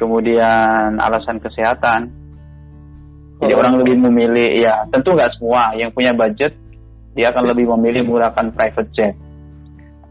kemudian 0.00 0.96
alasan 0.96 1.36
kesehatan. 1.36 2.08
Jadi 3.40 3.52
orang 3.56 3.80
lebih 3.80 3.96
memilih, 4.00 4.48
ya 4.56 4.84
tentu 4.92 5.12
nggak 5.12 5.32
semua 5.36 5.72
yang 5.76 5.92
punya 5.92 6.12
budget 6.12 6.52
dia 7.16 7.32
akan 7.32 7.52
lebih 7.52 7.68
memilih 7.76 8.06
menggunakan 8.06 8.52
private 8.54 8.90
jet. 8.96 9.14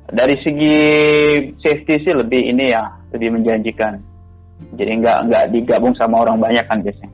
Dari 0.09 0.35
segi 0.41 0.77
safety 1.61 1.95
sih 2.01 2.13
lebih 2.17 2.41
ini 2.41 2.73
ya 2.73 2.89
lebih 3.13 3.37
menjanjikan. 3.37 4.01
Jadi 4.75 4.91
nggak 5.01 5.17
nggak 5.29 5.45
digabung 5.53 5.93
sama 5.95 6.25
orang 6.25 6.41
banyak 6.41 6.65
kan 6.65 6.81
biasanya. 6.81 7.13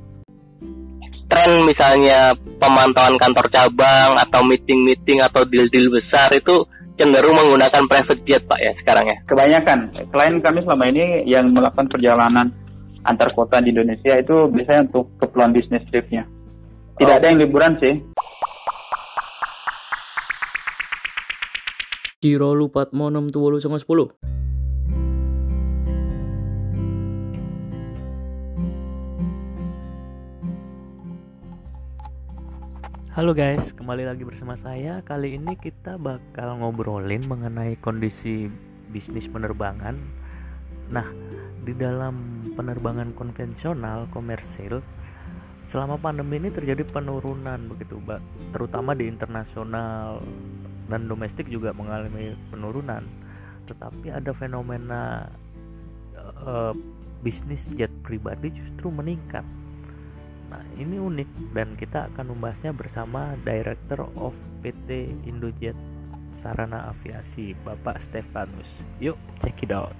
Tren 1.25 1.51
misalnya 1.67 2.31
pemantauan 2.61 3.17
kantor 3.17 3.45
cabang 3.49 4.13
atau 4.23 4.41
meeting-meeting 4.45 5.19
atau 5.25 5.43
deal-deal 5.43 5.89
besar 5.91 6.31
itu 6.31 6.63
cenderung 6.95 7.35
menggunakan 7.35 7.83
private 7.91 8.23
jet 8.23 8.43
pak 8.47 8.59
ya 8.63 8.71
sekarang 8.79 9.05
ya. 9.11 9.17
Kebanyakan 9.27 9.79
klien 10.09 10.35
kami 10.39 10.59
selama 10.63 10.85
ini 10.89 11.03
yang 11.27 11.51
melakukan 11.51 11.91
perjalanan 11.91 12.47
antar 13.05 13.29
kota 13.37 13.61
di 13.61 13.69
Indonesia 13.69 14.17
itu 14.17 14.49
biasanya 14.49 14.89
untuk 14.89 15.13
keperluan 15.21 15.53
bisnis 15.53 15.85
tripnya. 15.93 16.25
Tidak 16.97 17.13
oh. 17.13 17.17
ada 17.21 17.25
yang 17.29 17.37
liburan 17.37 17.77
sih. 17.77 17.93
Kiro 22.17 22.57
lupat 22.57 22.89
monom 22.97 23.29
tuwolu 23.29 23.61
sama 23.61 23.77
sepuluh. 23.77 24.09
Halo 33.15 33.31
guys, 33.31 33.71
kembali 33.71 34.03
lagi 34.03 34.27
bersama 34.27 34.59
saya. 34.59 34.99
Kali 35.05 35.39
ini 35.39 35.55
kita 35.55 35.95
bakal 35.95 36.59
ngobrolin 36.59 37.23
mengenai 37.23 37.79
kondisi 37.79 38.51
bisnis 38.91 39.31
penerbangan. 39.31 39.95
Nah, 40.91 41.07
di 41.63 41.71
dalam 41.71 42.34
penerbangan 42.55 43.11
konvensional 43.13 44.07
komersil, 44.09 44.81
selama 45.67 45.99
pandemi 45.99 46.39
ini 46.39 46.49
terjadi 46.49 46.87
penurunan 46.87 47.69
begitu, 47.69 47.99
Mbak. 48.01 48.21
Terutama 48.55 48.95
di 48.95 49.11
internasional 49.11 50.23
dan 50.87 51.05
domestik 51.05 51.51
juga 51.51 51.75
mengalami 51.75 52.33
penurunan. 52.49 53.03
Tetapi 53.67 54.15
ada 54.15 54.31
fenomena 54.31 55.27
uh, 56.41 56.73
bisnis 57.21 57.67
jet 57.75 57.91
pribadi 58.05 58.53
justru 58.53 58.93
meningkat 58.93 59.43
Nah, 60.55 60.61
ini 60.77 60.95
unik 61.01 61.51
dan 61.51 61.73
kita 61.75 62.07
akan 62.13 62.31
membahasnya 62.31 62.71
bersama 62.71 63.33
Director 63.41 64.05
of 64.15 64.31
PT 64.61 65.11
Indojet 65.25 65.75
Sarana 66.31 66.91
Aviasi, 66.95 67.57
Bapak 67.65 67.99
Stefanus. 67.99 68.69
Yuk, 69.03 69.19
check 69.43 69.59
it 69.65 69.75
out. 69.75 69.91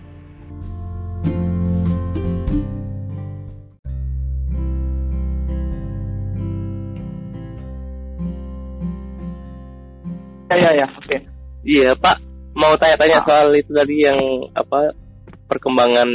Ya, 10.55 10.71
ya, 10.71 10.71
ya, 10.71 10.87
oke. 10.87 11.03
Okay. 11.11 11.19
Iya, 11.67 11.91
Pak. 11.99 12.17
Mau 12.55 12.71
tanya-tanya 12.79 13.19
ah. 13.19 13.25
soal 13.27 13.51
itu 13.59 13.75
tadi 13.75 14.07
yang 14.07 14.19
apa 14.55 14.95
perkembangan 15.51 16.07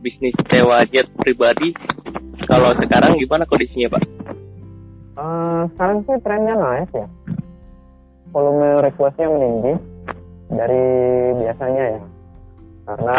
bisnis 0.00 0.32
sewa 0.48 0.80
jet 0.88 1.04
pribadi 1.20 1.76
kalau 2.48 2.72
sekarang 2.80 3.20
gimana 3.20 3.44
kondisinya 3.44 3.92
Pak? 3.92 4.04
Uh, 5.12 5.68
sekarang 5.76 6.00
sih 6.08 6.16
trennya 6.24 6.56
naik 6.56 6.88
ya. 6.96 7.06
Volume 8.32 8.80
requestnya 8.80 9.28
meninggi 9.28 9.74
dari 10.48 10.84
biasanya 11.44 11.84
ya. 11.92 12.02
Karena 12.88 13.16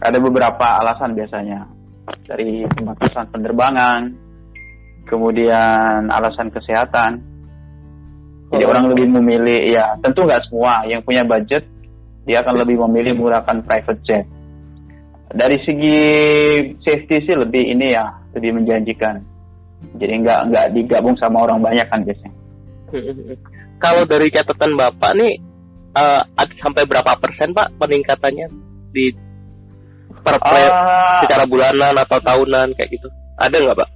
ada 0.00 0.18
beberapa 0.22 0.66
alasan 0.78 1.18
biasanya 1.18 1.66
dari 2.30 2.62
pembatasan 2.70 3.26
penerbangan, 3.34 4.14
kemudian 5.10 6.06
alasan 6.08 6.54
kesehatan. 6.54 7.29
Jadi 8.50 8.64
oh. 8.66 8.70
orang 8.74 8.84
lebih 8.90 9.06
memilih 9.14 9.60
ya 9.70 9.94
tentu 10.02 10.26
nggak 10.26 10.42
semua 10.50 10.82
yang 10.90 11.00
punya 11.06 11.22
budget 11.22 11.62
dia 12.26 12.42
akan 12.42 12.62
lebih 12.62 12.82
memilih 12.86 13.16
menggunakan 13.16 13.56
private 13.64 14.02
jet. 14.04 14.26
Dari 15.30 15.56
segi 15.62 16.00
safety 16.82 17.16
sih 17.22 17.34
lebih 17.38 17.62
ini 17.62 17.94
ya 17.94 18.10
lebih 18.34 18.58
menjanjikan. 18.58 19.22
Jadi 19.96 20.12
nggak 20.26 20.40
nggak 20.50 20.66
digabung 20.74 21.14
sama 21.16 21.46
orang 21.46 21.62
banyak 21.62 21.86
kan 21.86 22.02
biasanya. 22.02 22.38
Kalau 23.84 24.02
dari 24.04 24.28
catatan 24.28 24.76
bapak 24.76 25.10
nih 25.16 25.32
uh, 25.96 26.20
sampai 26.60 26.84
berapa 26.84 27.16
persen 27.16 27.54
pak 27.56 27.72
peningkatannya 27.80 28.46
di 28.92 29.08
per 30.20 30.36
uh, 30.36 31.24
secara 31.24 31.48
bulanan 31.48 31.94
atau 31.96 32.18
tahunan 32.20 32.76
kayak 32.76 32.90
gitu? 32.92 33.08
Ada 33.40 33.56
nggak 33.56 33.78
pak 33.78 33.88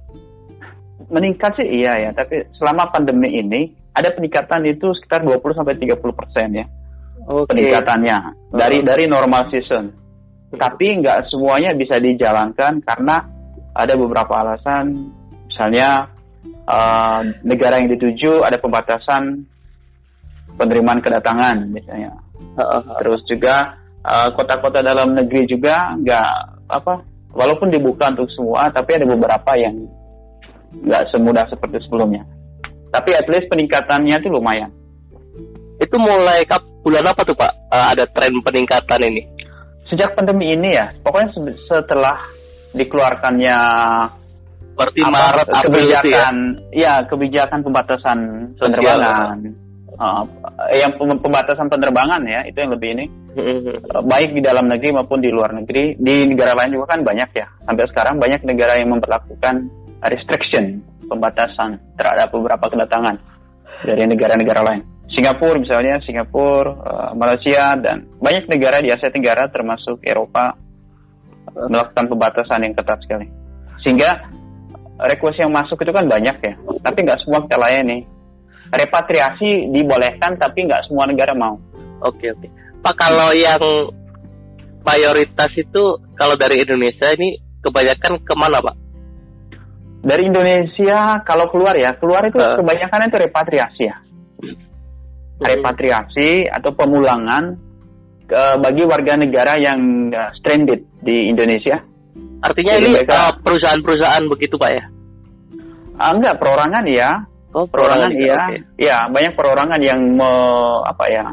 meningkat 1.09 1.57
sih 1.59 1.67
iya 1.67 2.09
ya. 2.09 2.09
Tapi 2.15 2.53
selama 2.57 2.89
pandemi 2.89 3.35
ini 3.39 3.71
ada 3.95 4.11
peningkatan 4.11 4.65
itu 4.67 4.91
sekitar 4.99 5.23
20 5.23 5.39
sampai 5.55 5.79
30 5.79 6.01
persen 6.13 6.49
ya 6.51 6.65
okay. 7.27 7.45
peningkatannya 7.49 8.17
dari 8.53 8.77
dari 8.85 9.03
normal 9.09 9.49
season. 9.49 9.91
Tapi 10.55 10.85
nggak 11.01 11.27
semuanya 11.33 11.75
bisa 11.75 11.99
dijalankan 11.99 12.79
karena 12.85 13.15
ada 13.75 13.93
beberapa 13.97 14.39
alasan. 14.39 14.93
Misalnya 15.49 16.07
uh, 16.67 17.21
negara 17.43 17.81
yang 17.81 17.91
dituju 17.91 18.45
ada 18.45 18.59
pembatasan 18.61 19.43
penerimaan 20.55 21.03
kedatangan 21.03 21.67
misalnya. 21.67 22.15
Terus 23.03 23.27
juga 23.27 23.75
eh, 23.99 24.29
kota-kota 24.31 24.79
dalam 24.79 25.11
negeri 25.11 25.43
juga 25.43 25.91
nggak 25.99 26.31
apa 26.71 26.93
walaupun 27.35 27.67
dibuka 27.67 28.07
untuk 28.15 28.31
semua 28.31 28.71
tapi 28.71 28.95
ada 28.95 29.03
beberapa 29.03 29.51
yang 29.59 29.75
nggak 30.83 31.03
semudah 31.13 31.45
seperti 31.47 31.79
sebelumnya. 31.87 32.25
Tapi 32.91 33.11
at 33.11 33.27
least 33.27 33.51
peningkatannya 33.51 34.15
itu 34.19 34.29
lumayan. 34.31 34.71
Itu 35.79 35.99
mulai 35.99 36.47
kap 36.47 36.63
bulan 36.79 37.03
apa 37.11 37.21
tuh 37.27 37.35
pak? 37.35 37.51
Uh, 37.67 37.91
ada 37.91 38.07
tren 38.07 38.31
peningkatan 38.39 39.01
ini? 39.11 39.23
Sejak 39.91 40.15
pandemi 40.17 40.55
ini 40.55 40.71
ya, 40.73 40.95
pokoknya 41.03 41.29
setelah 41.69 42.17
dikeluarkannya 42.73 43.57
seperti 44.75 45.01
Maret 45.07 45.47
kebijakan 45.47 46.35
ya? 46.75 46.99
ya 46.99 47.07
kebijakan 47.07 47.59
pembatasan 47.63 48.17
penerbangan. 48.59 49.37
Uh, 49.95 50.27
yang 50.75 50.91
pembatasan 50.99 51.71
penerbangan 51.71 52.19
ya 52.27 52.43
itu 52.47 52.57
yang 52.59 52.71
lebih 52.75 52.89
ini. 52.99 53.05
Uh, 53.35 54.03
baik 54.03 54.35
di 54.35 54.43
dalam 54.43 54.67
negeri 54.67 54.91
maupun 54.95 55.23
di 55.23 55.31
luar 55.31 55.55
negeri. 55.55 55.95
Di 55.95 56.27
negara 56.27 56.55
lain 56.59 56.75
juga 56.75 56.95
kan 56.95 57.07
banyak 57.07 57.29
ya. 57.31 57.47
Sampai 57.63 57.87
sekarang 57.91 58.19
banyak 58.19 58.41
negara 58.43 58.75
yang 58.75 58.91
memperlakukan 58.91 59.55
restriction 60.09 60.81
pembatasan 61.05 61.77
terhadap 61.97 62.33
beberapa 62.33 62.65
kedatangan 62.69 63.15
dari 63.85 64.03
negara-negara 64.09 64.61
lain 64.65 64.95
Singapura 65.15 65.57
misalnya, 65.61 66.01
Singapura, 66.01 66.71
uh, 66.75 67.11
Malaysia 67.13 67.77
dan 67.77 68.09
banyak 68.17 68.49
negara 68.49 68.81
di 68.81 68.89
Asia 68.89 69.13
Tenggara 69.13 69.47
termasuk 69.53 70.01
Eropa 70.01 70.57
uh, 71.53 71.67
melakukan 71.69 72.09
pembatasan 72.09 72.65
yang 72.65 72.73
ketat 72.73 72.99
sekali. 73.05 73.27
Sehingga 73.85 74.27
request 75.05 75.45
yang 75.45 75.53
masuk 75.53 75.79
itu 75.85 75.91
kan 75.95 76.09
banyak 76.09 76.35
ya, 76.41 76.53
tapi 76.81 76.99
nggak 77.05 77.21
semua 77.23 77.45
kita 77.47 77.55
layani. 77.55 78.03
Repatriasi 78.65 79.71
dibolehkan 79.71 80.41
tapi 80.41 80.67
nggak 80.67 80.89
semua 80.89 81.05
negara 81.05 81.37
mau. 81.37 81.55
Oke 82.01 82.33
oke. 82.33 82.49
Pak 82.81 82.95
kalau 82.97 83.29
yang 83.31 83.61
mayoritas 84.81 85.53
itu 85.53 86.01
kalau 86.17 86.33
dari 86.35 86.59
Indonesia 86.59 87.13
ini 87.13 87.39
kebanyakan 87.61 88.19
ke 88.25 88.33
mana 88.33 88.57
Pak? 88.59 88.84
Dari 90.05 90.29
Indonesia 90.29 91.25
kalau 91.25 91.49
keluar 91.49 91.73
ya, 91.73 91.97
keluar 91.97 92.21
itu 92.29 92.37
uh. 92.37 92.61
kebanyakan 92.61 93.09
itu 93.09 93.17
repatriasi 93.25 93.83
ya 93.89 94.05
repatriasi 95.39 96.47
atau 96.47 96.71
pemulangan 96.71 97.59
ke, 98.25 98.41
bagi 98.63 98.83
warga 98.87 99.19
negara 99.19 99.59
yang 99.59 100.09
uh, 100.11 100.31
stranded 100.39 100.87
di 101.03 101.29
Indonesia. 101.29 101.83
Artinya 102.39 102.73
Jadi 102.79 102.87
ini 102.87 103.01
uh, 103.03 103.33
perusahaan-perusahaan 103.43 104.25
begitu 104.31 104.55
Pak 104.55 104.71
ya? 104.71 104.85
Uh, 105.95 106.11
enggak, 106.15 106.35
perorangan 106.39 106.85
ya. 106.87 107.09
Oh, 107.55 107.63
perorangan, 107.63 108.11
iya. 108.19 108.35
Okay. 108.51 108.59
Ya, 108.91 108.97
banyak 109.07 109.33
perorangan 109.39 109.79
yang 109.79 109.99
me, 110.11 110.31
apa 110.83 111.05
ya? 111.07 111.25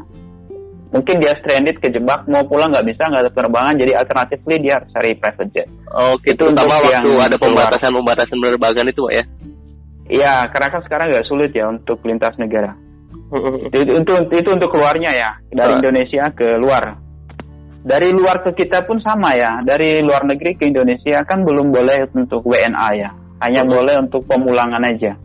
Mungkin 0.93 1.25
dia 1.25 1.33
stranded 1.41 1.81
kejebak 1.81 2.29
mau 2.29 2.45
pulang 2.45 2.69
nggak 2.69 2.85
bisa 2.85 3.09
nggak 3.09 3.25
ada 3.25 3.33
penerbangan 3.33 3.75
jadi 3.81 3.93
alternatifly 3.97 4.57
dia 4.61 4.73
harus 4.77 4.89
cari 4.93 5.11
private 5.17 5.51
jet. 5.57 5.69
Oh, 5.89 6.15
itu 6.21 6.37
terutama 6.37 6.85
waktu 6.85 7.11
ada 7.17 7.37
pembatasan-pembatasan 7.41 8.37
penerbangan 8.37 8.87
itu 8.93 9.01
Pak 9.01 9.15
ya? 9.17 9.25
Iya, 10.13 10.35
karena 10.53 10.69
kan 10.69 10.81
sekarang 10.85 11.07
nggak 11.09 11.29
sulit 11.33 11.51
ya 11.57 11.65
untuk 11.73 11.97
lintas 12.05 12.37
negara 12.37 12.77
itu, 13.73 13.93
untuk 13.97 14.29
itu 14.29 14.51
untuk 14.53 14.69
keluarnya 14.77 15.11
ya 15.17 15.31
dari 15.49 15.81
Indonesia 15.81 16.29
ke 16.37 16.61
luar. 16.61 17.01
Dari 17.83 18.15
luar 18.15 18.47
ke 18.47 18.55
kita 18.55 18.87
pun 18.87 19.01
sama 19.03 19.35
ya. 19.35 19.65
Dari 19.65 19.99
luar 20.05 20.23
negeri 20.29 20.55
ke 20.55 20.69
Indonesia 20.71 21.25
kan 21.27 21.43
belum 21.43 21.73
boleh 21.75 22.07
untuk 22.15 22.45
WNA 22.47 22.89
ya. 22.95 23.11
Hanya 23.43 23.67
boleh 23.67 24.07
untuk 24.07 24.23
pemulangan 24.29 24.79
aja. 24.87 25.19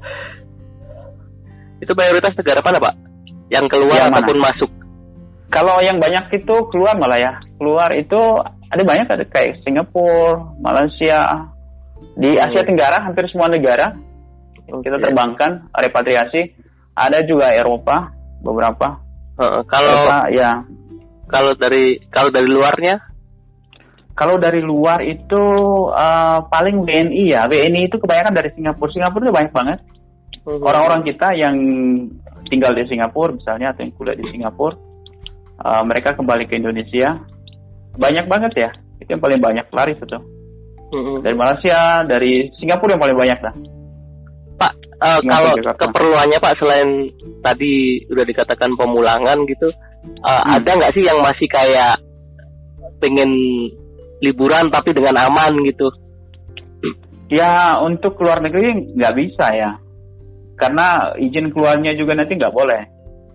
Itu 1.77 1.93
mayoritas 1.93 2.33
negara 2.33 2.59
mana 2.65 2.77
pak? 2.81 2.93
Yang 3.53 3.65
keluar 3.69 4.01
ya, 4.01 4.09
ataupun 4.09 4.37
mana? 4.41 4.45
masuk? 4.49 4.71
Kalau 5.47 5.79
yang 5.79 5.97
banyak 5.97 6.43
itu 6.43 6.55
keluar 6.69 6.99
malah 6.99 7.19
ya. 7.19 7.33
Keluar 7.55 7.89
itu 7.95 8.19
ada 8.67 8.83
banyak 8.83 9.07
ada 9.07 9.23
kayak 9.31 9.63
Singapura, 9.63 10.59
Malaysia, 10.59 11.23
di 12.17 12.29
Oh. 12.33 12.43
Asia 12.43 12.61
Tenggara 12.65 13.05
hampir 13.05 13.25
semua 13.29 13.47
negara 13.49 13.93
kita 14.67 14.99
terbangkan 14.99 15.71
repatriasi. 15.71 16.51
Ada 16.97 17.23
juga 17.23 17.53
Eropa 17.53 18.11
beberapa. 18.41 18.99
Heeh, 19.37 19.61
kalau 19.69 19.87
Eropa, 19.87 20.17
ya 20.33 20.51
kalau 21.29 21.53
dari 21.55 22.01
kalau 22.11 22.29
dari 22.31 22.49
luarnya 22.49 22.95
Kalau 24.17 24.41
dari 24.41 24.65
luar 24.65 25.05
itu 25.05 25.43
eh, 25.93 26.39
paling 26.49 26.81
WNI 26.81 27.37
ya. 27.37 27.45
WNI 27.45 27.85
itu 27.85 28.01
kebanyakan 28.01 28.33
dari 28.33 28.49
Singapura. 28.57 28.89
Singapura 28.89 29.29
itu 29.29 29.33
banyak 29.37 29.53
banget. 29.53 29.79
Orang-orang 30.41 31.05
kita 31.05 31.37
yang 31.37 31.53
tinggal 32.49 32.73
di 32.73 32.89
Singapura 32.89 33.37
misalnya 33.37 33.77
atau 33.77 33.85
yang 33.85 33.93
kuliah 33.93 34.17
di 34.17 34.25
Singapura, 34.33 34.73
eh, 35.57 35.81
mereka 35.85 36.13
kembali 36.13 36.45
ke 36.45 36.57
Indonesia. 36.57 37.17
Banyak 37.97 38.25
banget 38.29 38.53
ya. 38.57 38.69
Itu 39.01 39.09
yang 39.17 39.23
paling 39.23 39.41
banyak 39.41 39.65
laris 39.73 39.97
itu. 39.97 40.19
Mm-mm. 40.87 41.19
Dari 41.19 41.35
Malaysia, 41.35 42.05
dari 42.07 42.47
Singapura 42.61 42.95
yang 42.95 43.03
paling 43.03 43.17
banyak 43.19 43.39
lah. 43.43 43.53
Pak, 44.57 44.73
Singapura, 45.19 45.27
kalau 45.29 45.51
Jakarta. 45.59 45.79
keperluannya 45.83 46.37
Pak 46.39 46.53
selain 46.57 46.89
tadi 47.43 47.73
udah 48.07 48.25
dikatakan 48.25 48.71
pemulangan 48.79 49.37
gitu, 49.45 49.67
eh, 49.67 50.29
Hmm. 50.31 50.55
ada 50.55 50.71
nggak 50.79 50.93
sih 50.95 51.03
yang 51.03 51.19
masih 51.19 51.47
kayak 51.51 51.99
pengen 52.97 53.29
liburan 54.23 54.71
tapi 54.73 54.95
dengan 54.95 55.13
aman 55.21 55.53
gitu? 55.67 55.85
Ya 57.27 57.75
untuk 57.83 58.15
keluar 58.15 58.39
negeri 58.39 58.95
nggak 58.95 59.15
bisa 59.19 59.45
ya. 59.51 59.71
Karena 60.57 61.11
izin 61.19 61.51
keluarnya 61.51 61.93
juga 61.99 62.15
nanti 62.15 62.33
nggak 62.33 62.55
boleh. 62.55 62.81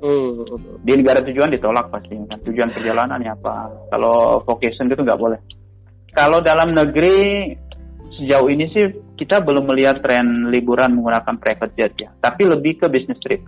Hmm. 0.03 0.43
Di 0.83 0.93
negara 0.99 1.23
tujuan 1.23 1.55
ditolak 1.55 1.87
pasti. 1.95 2.19
Kan. 2.19 2.43
Tujuan 2.43 2.75
perjalanannya 2.75 3.31
apa. 3.39 3.71
Kalau 3.95 4.43
vacation 4.43 4.91
gitu 4.91 5.07
nggak 5.07 5.21
boleh. 5.21 5.39
Kalau 6.11 6.43
dalam 6.43 6.75
negeri 6.75 7.55
sejauh 8.19 8.51
ini 8.51 8.67
sih 8.75 8.85
kita 9.15 9.41
belum 9.41 9.71
melihat 9.71 10.03
tren 10.03 10.51
liburan 10.51 10.99
menggunakan 10.99 11.39
private 11.39 11.75
jet 11.79 11.95
ya. 11.95 12.11
Tapi 12.19 12.43
lebih 12.51 12.83
ke 12.83 12.87
business 12.91 13.23
trip. 13.23 13.47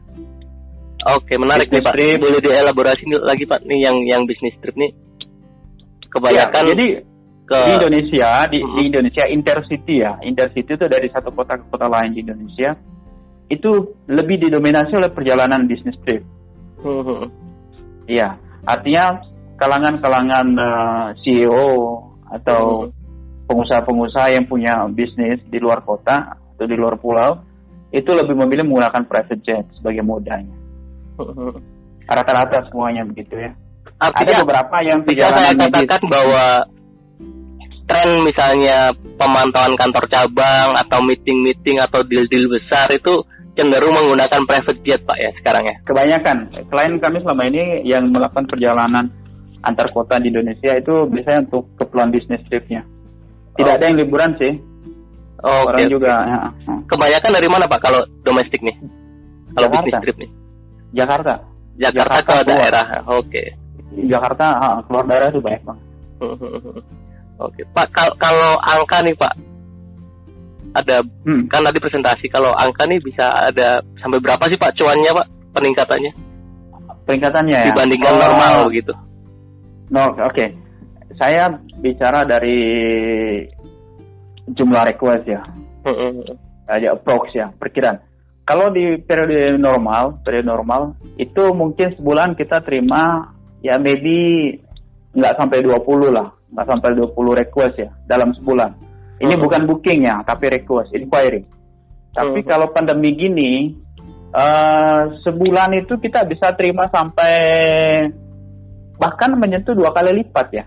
Oke, 1.05 1.37
menarik 1.37 1.69
nih 1.69 1.83
Business 1.83 1.91
Pak. 1.91 1.95
trip. 1.99 2.17
Boleh 2.23 2.41
dielaborasi 2.41 3.03
lagi 3.19 3.45
Pak 3.45 3.61
nih 3.67 3.79
yang 3.83 3.97
yang 4.07 4.23
bisnis 4.25 4.55
trip 4.63 4.79
nih. 4.79 4.95
Kebanyakan 6.09 6.63
Ya, 6.63 6.71
jadi 6.71 6.87
ke 7.45 7.61
di 7.61 7.73
Indonesia 7.77 8.31
di, 8.49 8.59
Mhm. 8.63 8.73
di 8.73 8.81
Indonesia 8.89 9.25
intercity 9.29 9.95
ya 10.01 10.17
intercity 10.25 10.81
itu 10.81 10.87
dari 10.89 11.13
satu 11.13 11.29
kota 11.29 11.61
ke 11.61 11.65
kota 11.69 11.93
lain 11.93 12.17
di 12.17 12.25
Indonesia 12.25 12.73
itu 13.53 13.71
lebih 14.09 14.41
didominasi 14.49 14.97
oleh 14.97 15.13
perjalanan 15.13 15.69
bisnis 15.69 15.99
trip 16.09 16.25
Hmm. 16.85 17.33
iya 18.15 18.37
artinya 18.69 19.25
kalangan-kalangan 19.57 20.47
eh, 20.53 21.07
CEO 21.25 21.69
atau 22.29 22.93
pengusaha-pengusaha 23.49 24.35
yang 24.37 24.45
punya 24.49 24.89
bisnis 24.93 25.41
di 25.49 25.59
luar 25.61 25.85
kota 25.85 26.37
atau 26.37 26.67
di 26.69 26.77
luar 26.77 27.01
pulau 27.01 27.41
itu 27.95 28.11
lebih 28.11 28.35
memilih 28.35 28.67
menggunakan 28.67 29.07
private 29.09 29.43
jet 29.43 29.67
sebagai 29.81 30.05
modanya 30.05 30.55
Hmm. 31.15 31.63
rata-rata 32.11 32.67
semuanya 32.69 33.07
begitu 33.07 33.39
ya 33.39 33.55
ada 34.03 34.11
Artinya 34.11 34.43
beberapa 34.43 34.77
yang 34.83 35.01
bisa 35.07 35.31
saya 35.31 35.55
katakan 35.55 36.03
bahwa 36.11 36.45
tren 37.85 38.11
misalnya 38.25 38.91
pemantauan 39.21 39.75
kantor 39.77 40.05
cabang 40.09 40.73
atau 40.75 40.99
meeting-meeting 41.05 41.79
atau 41.79 42.01
deal-deal 42.03 42.49
besar 42.49 42.89
itu 42.91 43.23
cenderung 43.55 43.95
menggunakan 43.95 44.41
private 44.45 44.81
jet 44.83 45.01
Pak 45.03 45.19
ya 45.19 45.31
sekarang 45.39 45.65
ya. 45.65 45.77
kebanyakan 45.87 46.37
klien 46.67 46.93
kami 46.99 47.19
selama 47.23 47.43
ini 47.47 47.63
yang 47.87 48.11
melakukan 48.11 48.51
perjalanan 48.51 49.07
antar 49.63 49.89
kota 49.95 50.19
di 50.19 50.29
Indonesia 50.29 50.77
itu 50.77 51.09
biasanya 51.09 51.49
untuk 51.49 51.65
keperluan 51.81 52.13
bisnis 52.13 52.43
tripnya. 52.47 52.85
Tidak 53.55 53.71
Oh. 53.71 53.77
ada 53.79 53.85
yang 53.87 53.97
liburan 53.97 54.35
sih. 54.37 54.53
Oke. 55.41 55.65
Orang 55.73 55.87
oke. 55.87 55.93
juga 55.93 56.13
ya, 56.25 56.39
ya. 56.67 56.75
Kebanyakan 56.85 57.31
dari 57.33 57.49
mana 57.49 57.65
Pak 57.65 57.81
kalau 57.81 58.01
domestik 58.21 58.61
nih? 58.61 58.77
Kalau 59.55 59.69
Jakarta. 59.71 59.85
bisnis 59.87 60.03
trip 60.05 60.17
nih. 60.19 60.31
Jakarta. 60.93 61.33
Jakarta, 61.75 62.13
Jakarta 62.21 62.33
ke 62.35 62.45
daerah. 62.51 62.87
Oke. 63.09 63.43
Jakarta 63.95 64.47
ha, 64.59 64.69
keluar 64.85 65.05
daerah 65.07 65.29
itu 65.31 65.41
banyak 65.41 65.63
banget. 65.63 65.85
Oke. 67.47 67.61
Pak 67.73 67.87
kal- 67.91 68.17
kalau 68.19 68.51
angka 68.61 68.99
nih 69.03 69.15
Pak 69.17 69.33
ada 70.75 71.01
Hmm. 71.23 71.47
kan 71.47 71.63
tadi 71.63 71.79
presentasi 71.79 72.27
kalau 72.29 72.51
angka 72.51 72.85
nih 72.91 72.99
bisa 72.99 73.31
ada 73.31 73.79
sampai 74.03 74.19
berapa 74.19 74.43
sih 74.51 74.59
Pak 74.59 74.75
cuannya 74.75 75.11
Pak 75.15 75.27
peningkatannya 75.55 76.13
Peningkatannya 77.05 77.59
ya. 77.61 77.67
dibandingkan 77.69 78.13
Oh, 78.17 78.21
normal 78.21 78.55
begitu. 78.73 78.93
No, 79.93 80.09
oke. 80.17 80.47
Saya 81.21 81.53
bicara 81.79 82.25
dari 82.25 82.59
jumlah 84.49 84.83
request 84.89 85.25
ya. 85.29 85.45
Aja 86.65 86.97
approx 86.97 87.29
ya, 87.37 87.53
perkiraan. 87.61 88.01
Kalau 88.49 88.73
di 88.73 88.97
periode 89.05 89.57
normal, 89.61 90.25
periode 90.25 90.49
normal 90.49 90.97
itu 91.21 91.45
mungkin 91.53 91.93
sebulan 91.97 92.37
kita 92.41 92.65
terima 92.65 93.33
ya 93.61 93.77
maybe 93.77 94.53
nggak 95.13 95.37
sampai 95.37 95.61
20 95.61 96.09
lah, 96.09 96.33
nggak 96.57 96.69
sampai 96.69 96.97
20 96.97 97.41
request 97.41 97.77
ya 97.85 97.93
dalam 98.09 98.33
sebulan. 98.41 98.73
Ini 99.23 99.35
Hmm. 99.39 99.43
bukan 99.47 99.63
booking 99.71 100.01
ya, 100.07 100.23
tapi 100.27 100.51
request, 100.51 100.91
inquiry. 100.95 101.47
Tapi 102.15 102.41
Hmm. 102.43 102.49
kalau 102.49 102.67
pandemi 102.75 103.15
gini, 103.15 103.71
eh, 104.35 105.03
sebulan 105.23 105.71
itu 105.79 105.95
kita 105.99 106.27
bisa 106.27 106.51
terima 106.59 106.91
sampai 106.91 107.35
bahkan 108.99 109.35
menyentuh 109.39 109.75
dua 109.75 109.91
kali 109.95 110.23
lipat 110.23 110.49
ya. 110.55 110.65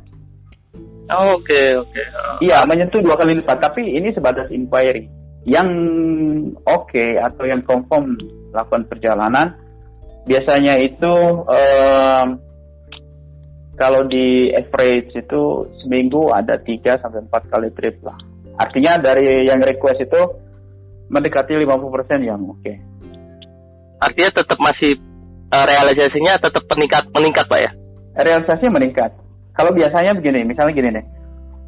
Oke 1.08 1.76
oke. 1.80 2.02
Iya, 2.44 2.68
menyentuh 2.68 3.00
dua 3.00 3.16
kali 3.16 3.40
lipat, 3.40 3.64
tapi 3.64 3.96
ini 3.96 4.12
sebatas 4.12 4.52
inquiry. 4.52 5.08
Yang 5.48 5.70
oke 6.68 7.06
atau 7.24 7.44
yang 7.48 7.64
confirm 7.64 8.20
lakukan 8.52 8.84
perjalanan 8.92 9.56
biasanya 10.28 10.76
itu 10.84 11.14
em, 11.48 12.28
kalau 13.80 14.04
di 14.10 14.52
average 14.52 15.16
itu 15.16 15.42
seminggu 15.80 16.28
ada 16.36 16.60
3 16.60 17.00
sampai 17.00 17.24
4 17.24 17.44
kali 17.48 17.70
trip 17.72 17.96
lah. 18.04 18.18
Artinya 18.58 18.98
dari 18.98 19.46
yang 19.46 19.62
request 19.62 20.02
itu 20.02 20.22
mendekati 21.14 21.54
50% 21.54 22.26
yang 22.26 22.42
oke. 22.42 22.74
Artinya 24.02 24.30
tetap 24.34 24.60
masih 24.60 24.98
eh, 25.54 25.66
realisasinya 25.66 26.34
tetap 26.42 26.64
meningkat 26.74 27.04
meningkat 27.14 27.46
Pak 27.46 27.60
ya. 27.62 27.72
Realisasi 28.18 28.66
meningkat. 28.74 29.14
Kalau 29.54 29.74
biasanya 29.74 30.14
begini, 30.18 30.46
misalnya 30.46 30.74
gini 30.74 30.90
nih, 30.94 31.06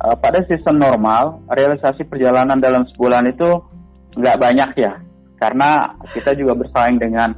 eh, 0.05 0.15
pada 0.17 0.41
sistem 0.49 0.81
normal 0.81 1.45
realisasi 1.49 2.05
perjalanan 2.05 2.57
dalam 2.57 2.85
sebulan 2.93 3.29
itu 3.29 3.49
nggak 4.17 4.37
banyak 4.41 4.69
ya, 4.81 4.93
karena 5.37 5.95
kita 6.13 6.33
juga 6.33 6.57
bersaing 6.57 6.97
dengan 6.97 7.33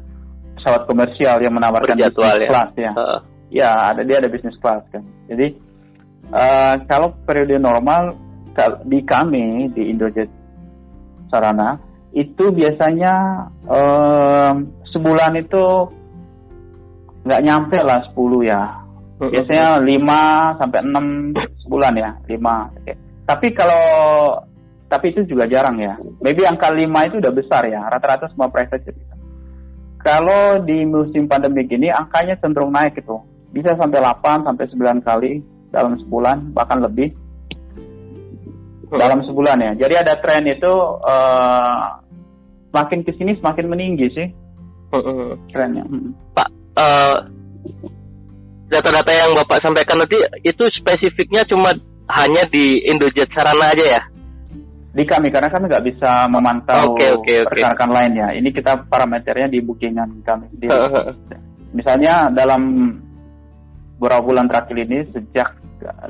pesawat 0.58 0.88
komersial 0.88 1.44
yang 1.44 1.54
menawarkan 1.56 1.96
Berjadwal 1.96 2.38
business 2.38 2.46
ya. 2.46 2.52
class 2.52 2.72
ya. 2.76 2.92
Heeh. 2.96 3.20
Ya, 3.52 3.72
ada 3.92 4.02
dia 4.08 4.18
ada 4.24 4.32
bisnis 4.32 4.56
class 4.64 4.84
kan. 4.96 5.04
Jadi 5.28 5.60
eh, 6.32 6.76
kalau 6.88 7.12
periode 7.28 7.60
normal 7.60 8.16
di 8.86 9.00
kami 9.08 9.72
di 9.72 9.92
Indojet 9.92 10.28
Sarana 11.32 11.80
itu 12.12 12.52
biasanya 12.52 13.14
em, 13.72 14.56
sebulan 14.92 15.34
itu 15.40 15.64
nggak 17.24 17.44
nyampe 17.46 17.78
lah 17.80 18.04
10 18.12 18.44
ya. 18.52 18.62
Biasanya 19.22 19.86
5 19.86 20.60
sampai 20.60 20.80
6 20.82 21.64
sebulan 21.64 21.94
ya, 21.94 22.10
5. 22.26 22.74
Oke. 22.82 22.94
Tapi 23.30 23.48
kalau 23.54 23.86
tapi 24.92 25.16
itu 25.16 25.24
juga 25.24 25.48
jarang 25.48 25.80
ya. 25.80 25.96
Maybe 26.20 26.44
angka 26.44 26.68
5 26.74 27.08
itu 27.08 27.16
udah 27.24 27.32
besar 27.32 27.64
ya. 27.70 27.88
Rata-rata 27.88 28.28
semua 28.34 28.52
private 28.52 28.84
jet. 28.84 28.98
Kalau 30.02 30.66
di 30.66 30.82
musim 30.84 31.30
pandemi 31.30 31.64
gini 31.70 31.88
angkanya 31.94 32.36
cenderung 32.42 32.74
naik 32.74 32.98
itu. 32.98 33.16
Bisa 33.54 33.78
sampai 33.78 34.02
8 34.02 34.44
sampai 34.44 34.66
9 34.68 35.06
kali 35.06 35.32
dalam 35.70 35.96
sebulan 36.02 36.52
bahkan 36.52 36.82
lebih 36.82 37.14
dalam 38.92 39.24
sebulan 39.24 39.58
ya. 39.60 39.72
Jadi 39.88 39.96
ada 39.96 40.20
tren 40.20 40.44
itu 40.48 40.74
eh 41.08 41.84
semakin 42.72 43.00
ke 43.04 43.12
sini 43.20 43.36
semakin 43.40 43.68
meninggi 43.68 44.08
sih 44.16 44.28
Heeh. 44.96 45.32
trennya. 45.52 45.84
Mm. 45.88 46.12
Pak, 46.36 46.50
eh, 46.80 47.18
data-data 48.72 49.12
yang 49.12 49.32
Bapak 49.36 49.60
sampaikan 49.60 50.00
tadi 50.08 50.18
itu 50.48 50.64
spesifiknya 50.80 51.44
cuma 51.48 51.76
hanya 52.12 52.44
di 52.48 52.88
Indojet 52.88 53.28
Sarana 53.36 53.72
aja 53.72 53.86
ya? 54.00 54.02
Di 54.92 55.08
kami 55.08 55.32
karena 55.32 55.48
kami 55.48 55.72
nggak 55.72 55.88
bisa 55.88 56.28
memantau 56.28 56.96
Oke, 56.96 57.08
oke, 57.16 57.48
oke. 57.48 57.52
rekan-rekan 57.56 57.92
lain 57.96 58.12
ya. 58.20 58.28
Ini 58.36 58.50
kita 58.52 58.88
parameternya 58.92 59.48
di 59.48 59.64
bookingan 59.64 60.20
kami 60.24 60.52
sendiri. 60.52 60.76
Misalnya 61.72 62.28
dalam 62.36 62.92
beberapa 63.96 64.28
bulan 64.28 64.52
terakhir 64.52 64.76
ini 64.84 65.08
sejak 65.16 65.56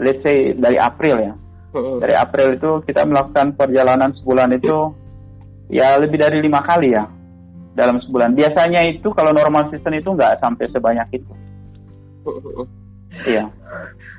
let's 0.01 0.25
say 0.25 0.57
dari 0.57 0.81
April 0.81 1.21
ya. 1.21 1.33
Dari 1.72 2.16
April 2.20 2.60
itu 2.60 2.84
kita 2.84 3.08
melakukan 3.08 3.56
perjalanan 3.56 4.12
sebulan 4.20 4.51
itu 4.60 4.92
ya 5.72 5.96
lebih 5.96 6.20
dari 6.20 6.44
lima 6.44 6.60
kali 6.68 6.92
ya 6.92 7.08
dalam 7.72 8.04
sebulan. 8.04 8.36
Biasanya 8.36 8.84
itu 8.92 9.08
kalau 9.16 9.32
normal 9.32 9.72
season 9.72 9.96
itu 9.96 10.12
nggak 10.12 10.44
sampai 10.44 10.68
sebanyak 10.68 11.08
itu. 11.16 11.32
Iya. 13.24 13.48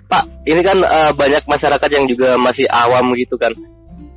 Pak, 0.09 0.25
ini 0.49 0.61
kan 0.65 0.79
uh, 0.81 1.13
banyak 1.13 1.45
masyarakat 1.49 1.91
yang 1.93 2.05
juga 2.09 2.37
masih 2.41 2.65
awam 2.73 3.13
gitu 3.17 3.37
kan. 3.37 3.53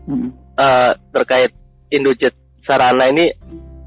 Hmm. 0.07 0.31
Uh, 0.55 0.91
terkait 1.11 1.51
Indojet 1.91 2.35
Sarana 2.63 3.11
ini 3.11 3.31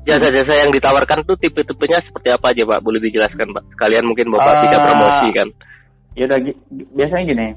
jasa-jasa 0.05 0.65
yang 0.65 0.73
ditawarkan 0.73 1.25
tuh 1.25 1.37
tipe-tipenya 1.37 2.01
seperti 2.05 2.33
apa 2.33 2.53
aja 2.53 2.65
Pak? 2.65 2.81
Boleh 2.85 3.01
dijelaskan 3.01 3.53
Pak? 3.53 3.65
Sekalian 3.77 4.05
mungkin 4.05 4.29
Bapak 4.33 4.53
uh, 4.53 4.63
tidak 4.69 4.81
promosi 4.89 5.29
kan. 5.33 5.49
Ya 6.17 6.25
udah 6.29 6.39
biasanya 6.97 7.25
gini. 7.25 7.49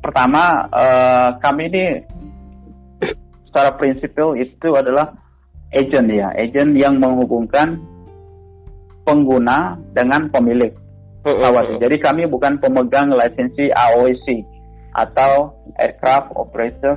Pertama, 0.00 0.64
uh, 0.72 1.28
kami 1.44 1.68
ini 1.68 1.84
secara 3.48 3.76
prinsipil 3.76 4.38
itu 4.40 4.68
adalah 4.72 5.12
agent 5.70 6.08
ya, 6.08 6.32
agent 6.34 6.72
yang 6.74 6.96
menghubungkan 6.96 7.76
pengguna 9.04 9.76
dengan 9.92 10.32
pemilik 10.32 10.72
pesawat. 11.20 11.82
Jadi 11.84 11.96
kami 12.00 12.24
bukan 12.30 12.56
pemegang 12.58 13.12
lisensi 13.12 13.68
AOC 13.68 14.26
atau 14.96 15.52
Aircraft 15.76 16.32
Operator 16.34 16.96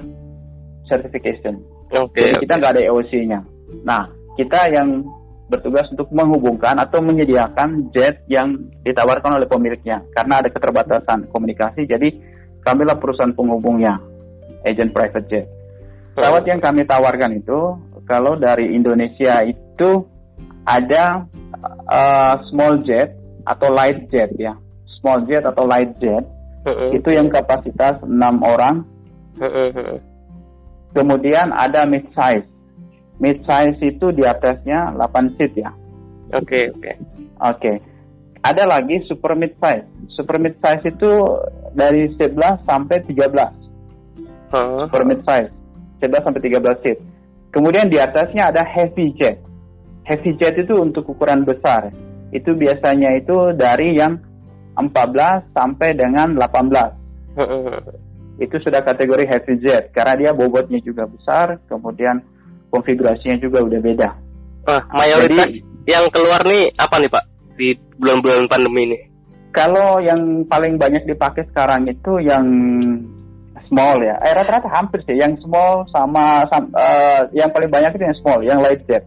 Certification. 0.87 1.59
Okay, 1.93 2.31
Jadi 2.31 2.47
kita 2.47 2.53
nggak 2.57 2.73
ada 2.79 2.83
AOC-nya. 2.89 3.39
Nah, 3.85 4.09
kita 4.39 4.71
yang 4.73 5.05
bertugas 5.51 5.85
untuk 5.93 6.09
menghubungkan 6.09 6.73
atau 6.81 7.03
menyediakan 7.03 7.93
jet 7.93 8.25
yang 8.25 8.57
ditawarkan 8.81 9.37
oleh 9.37 9.45
pemiliknya 9.45 10.01
karena 10.17 10.41
ada 10.41 10.49
keterbatasan 10.49 11.29
komunikasi 11.29 11.85
jadi 11.85 12.09
kamilah 12.63 12.97
perusahaan 12.97 13.35
penghubungnya 13.35 13.99
agent 14.63 14.91
private 14.95 15.27
jet 15.29 15.45
pesawat 16.15 16.43
yang 16.47 16.59
kami 16.63 16.87
tawarkan 16.87 17.39
itu 17.39 17.59
kalau 18.07 18.35
dari 18.35 18.73
Indonesia 18.75 19.43
itu 19.43 20.07
ada 20.63 21.27
uh, 21.87 22.35
small 22.51 22.83
jet 22.87 23.15
atau 23.43 23.67
light 23.71 24.07
jet 24.11 24.31
ya 24.39 24.55
small 24.99 25.27
jet 25.27 25.43
atau 25.43 25.67
light 25.67 25.91
jet 25.99 26.23
itu 26.95 27.11
yang 27.11 27.27
kapasitas 27.27 27.99
enam 28.07 28.39
orang 28.39 28.87
kemudian 30.95 31.51
ada 31.51 31.83
mid 31.83 32.07
size 32.15 32.47
mid 33.23 33.39
size 33.45 33.79
itu 33.79 34.11
di 34.11 34.23
atasnya 34.25 34.93
8 34.95 35.35
seat 35.37 35.53
ya. 35.55 35.71
Oke, 36.33 36.43
okay, 36.43 36.63
oke. 36.67 36.79
Okay. 36.81 36.95
Oke. 36.97 37.59
Okay. 37.59 37.75
Ada 38.43 38.67
lagi 38.67 38.99
super 39.07 39.39
mid 39.39 39.55
size. 39.55 39.87
Super 40.11 40.35
mid 40.35 40.59
size 40.59 40.83
itu 40.83 41.11
dari 41.71 42.11
11 42.19 42.67
sampai 42.67 42.99
13. 43.07 43.31
Huh? 44.51 44.83
Super 44.91 45.03
mid 45.07 45.23
size. 45.23 45.47
11 46.03 46.27
sampai 46.27 46.41
13 46.43 46.83
seat. 46.83 46.99
Kemudian 47.55 47.87
di 47.87 47.95
atasnya 48.03 48.51
ada 48.51 48.67
heavy 48.67 49.15
jet. 49.15 49.39
Heavy 50.03 50.35
jet 50.35 50.59
itu 50.59 50.75
untuk 50.75 51.07
ukuran 51.07 51.47
besar. 51.47 51.95
Itu 52.35 52.51
biasanya 52.59 53.15
itu 53.15 53.55
dari 53.55 53.95
yang 53.95 54.19
14 54.75 55.55
sampai 55.55 55.95
dengan 55.95 56.35
18. 56.35 56.99
itu 58.41 58.57
sudah 58.65 58.81
kategori 58.81 59.29
heavy 59.29 59.61
jet 59.61 59.93
karena 59.93 60.13
dia 60.17 60.31
bobotnya 60.33 60.81
juga 60.81 61.05
besar, 61.05 61.61
kemudian 61.69 62.17
konfigurasinya 62.73 63.37
juga 63.37 63.61
udah 63.61 63.79
beda. 63.79 64.09
Ah, 64.65 64.81
mayoritas 64.89 65.45
Jadi, 65.45 65.61
yang 65.85 66.09
keluar 66.09 66.41
nih 66.41 66.73
apa 66.73 66.95
nih 66.97 67.09
Pak 67.13 67.32
di 67.57 67.77
bulan-bulan 67.97 68.49
pandemi 68.49 68.81
ini? 68.89 68.99
Kalau 69.53 70.01
yang 70.01 70.49
paling 70.49 70.81
banyak 70.81 71.05
dipakai 71.05 71.45
sekarang 71.53 71.85
itu 71.85 72.17
yang 72.25 72.45
small 73.69 73.97
ya. 74.01 74.17
Eh 74.21 74.33
rata-rata 74.33 74.69
hampir 74.69 75.01
sih 75.05 75.17
yang 75.17 75.33
small 75.41 75.85
sama, 75.89 76.45
sama 76.49 76.69
uh, 76.77 77.21
yang 77.33 77.49
paling 77.53 77.69
banyak 77.69 77.93
itu 77.97 78.05
yang 78.05 78.17
small, 78.21 78.39
yang 78.41 78.59
light 78.61 78.81
jet. 78.85 79.05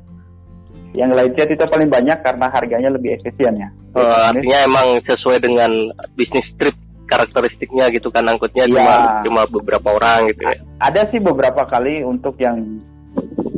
Yang 0.94 1.10
light 1.18 1.32
jet 1.38 1.50
itu 1.50 1.64
paling 1.66 1.90
banyak 1.90 2.18
karena 2.22 2.46
harganya 2.50 2.90
lebih 2.94 3.18
efisien 3.18 3.54
ya. 3.58 3.68
Oh, 3.96 4.06
artinya 4.06 4.58
emang 4.66 4.86
sesuai 5.08 5.40
dengan 5.40 5.70
bisnis 6.14 6.46
trip 6.60 6.76
karakteristiknya 7.06 7.88
gitu 7.94 8.10
kan 8.10 8.26
angkutnya 8.26 8.66
ya. 8.66 8.74
cuma 8.74 8.94
cuma 9.22 9.42
beberapa 9.46 9.88
orang 9.94 10.26
gitu 10.34 10.42
ya. 10.42 10.56
Ada 10.82 11.08
sih 11.14 11.22
beberapa 11.22 11.62
kali 11.64 12.02
untuk 12.02 12.34
yang 12.42 12.82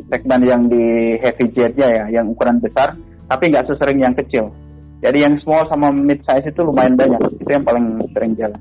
segmen 0.09 0.41
yang 0.45 0.63
di 0.69 1.17
heavy 1.21 1.53
jetnya 1.53 1.89
ya, 1.89 2.05
yang 2.21 2.33
ukuran 2.33 2.61
besar, 2.61 2.97
tapi 3.29 3.53
nggak 3.53 3.67
sesering 3.69 4.01
yang 4.01 4.15
kecil. 4.17 4.53
Jadi 4.99 5.23
yang 5.23 5.39
small 5.47 5.71
sama 5.71 5.95
mid 5.95 6.19
size 6.27 6.51
itu 6.51 6.61
lumayan 6.63 6.99
banyak, 6.99 7.23
itu 7.39 7.51
yang 7.51 7.63
paling 7.63 8.03
sering 8.11 8.35
jalan. 8.35 8.59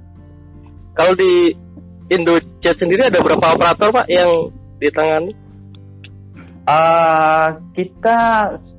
Kalau 0.94 1.14
di 1.18 1.50
Indojet 2.08 2.76
sendiri 2.80 3.10
ada 3.10 3.20
berapa 3.20 3.58
operator 3.58 3.92
pak 3.92 4.08
yang 4.08 4.54
ditangani? 4.80 5.36
Uh, 6.68 7.48
kita 7.72 8.18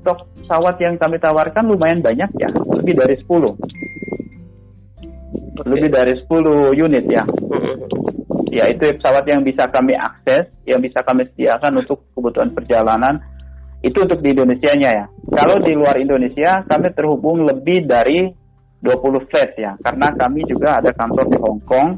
stok 0.01 0.29
pesawat 0.37 0.77
yang 0.81 0.97
kami 1.01 1.19
tawarkan 1.19 1.67
lumayan 1.67 2.05
banyak 2.05 2.31
ya, 2.37 2.51
lebih 2.79 2.95
dari 2.95 3.17
10. 3.17 3.27
Okay. 3.27 3.57
Lebih 5.67 5.91
dari 5.91 6.15
10 6.15 6.79
unit 6.79 7.05
ya. 7.11 7.25
Mm-hmm 7.27 7.79
yaitu 8.59 8.85
pesawat 8.99 9.25
yang 9.29 9.45
bisa 9.45 9.69
kami 9.69 9.93
akses, 9.95 10.49
yang 10.65 10.81
bisa 10.81 11.05
kami 11.05 11.29
sediakan 11.33 11.85
untuk 11.85 12.01
kebutuhan 12.17 12.51
perjalanan, 12.57 13.21
itu 13.85 14.03
untuk 14.03 14.19
di 14.25 14.35
Indonesia-nya 14.35 14.91
ya. 14.91 15.07
Kalau 15.39 15.63
di 15.63 15.73
luar 15.79 15.95
Indonesia, 16.03 16.67
kami 16.67 16.91
terhubung 16.91 17.47
lebih 17.47 17.87
dari 17.87 18.27
20 18.83 19.31
flight 19.31 19.53
ya, 19.55 19.79
karena 19.79 20.11
kami 20.19 20.43
juga 20.51 20.83
ada 20.83 20.91
kantor 20.91 21.31
di 21.31 21.39
Hong 21.39 21.63
Kong, 21.63 21.89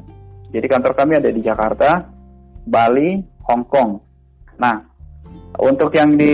jadi 0.53 0.67
kantor 0.69 0.93
kami 0.93 1.13
ada 1.17 1.31
di 1.33 1.41
Jakarta, 1.41 2.05
Bali, 2.69 3.17
Hong 3.49 3.65
Kong. 3.65 3.91
Nah, 4.61 4.77
untuk 5.57 5.89
yang 5.97 6.21
di 6.21 6.33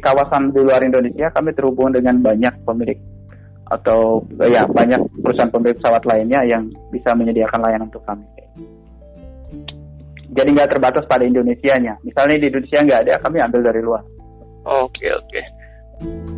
kawasan 0.00 0.56
di 0.56 0.60
luar 0.64 0.80
Indonesia, 0.84 1.28
kami 1.32 1.52
terhubung 1.52 1.92
dengan 1.92 2.16
banyak 2.20 2.64
pemilik 2.64 2.96
atau 3.68 4.24
ya 4.48 4.64
banyak 4.64 5.20
perusahaan 5.20 5.52
pemilik 5.52 5.76
pesawat 5.76 6.00
lainnya 6.08 6.40
yang 6.48 6.72
bisa 6.88 7.12
menyediakan 7.12 7.60
layanan 7.60 7.92
untuk 7.92 8.00
kami 8.08 8.24
jadi 10.38 10.48
nggak 10.54 10.70
terbatas 10.76 11.04
pada 11.10 11.24
Indonesia-nya. 11.26 11.98
Misalnya 12.04 12.36
di 12.38 12.46
Indonesia 12.46 12.78
nggak 12.84 13.00
ada, 13.06 13.14
kami 13.26 13.36
ambil 13.42 13.60
dari 13.64 13.80
luar. 13.80 14.02
Oke 14.68 15.08
oke. 15.10 15.40
thank 15.98 16.37